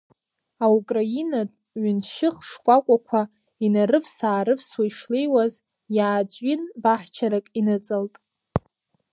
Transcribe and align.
Аукраинатә 0.63 1.57
ҩыншьых 1.81 2.35
шкәакәақәа 2.47 3.21
инарывс-аарывсуа 3.65 4.83
ишлеиуаз, 4.87 5.53
иааҵәин 5.95 6.61
баҳчарак 6.83 7.45
иныҵалт. 7.59 8.15